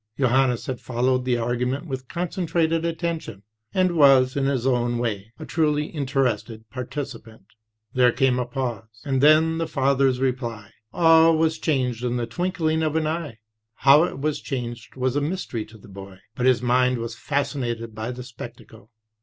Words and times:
Johannes 0.17 0.65
had 0.65 0.79
followed 0.81 1.25
the 1.25 1.37
argument 1.37 1.85
with 1.85 2.07
concentrated 2.07 2.83
attention, 2.85 3.43
and 3.71 3.95
was, 3.95 4.35
in 4.35 4.45
his 4.47 4.65
own 4.65 4.97
way, 4.97 5.31
a 5.37 5.45
truly 5.45 5.89
interested 5.91 6.67
participant. 6.71 7.45
There 7.93 8.11
came 8.11 8.39
a 8.39 8.47
pause, 8.47 9.03
and 9.05 9.21
then 9.21 9.59
the 9.59 9.67
father's 9.67 10.19
reply; 10.19 10.71
all 10.91 11.37
was 11.37 11.59
changed 11.59 12.03
in 12.03 12.17
the 12.17 12.25
twinkling 12.25 12.81
of 12.81 12.95
an 12.95 13.05
eye. 13.05 13.41
How 13.75 14.03
it 14.05 14.17
was 14.17 14.41
changed 14.41 14.95
was 14.95 15.15
a 15.15 15.21
mystery 15.21 15.65
to 15.65 15.77
the 15.77 15.87
boy, 15.87 16.17
but 16.33 16.47
his 16.47 16.63
mind 16.63 16.97
was 16.97 17.13
fascinated 17.15 17.93
by 17.93 18.09
the 18.11 18.23
spectacle. 18.23 18.89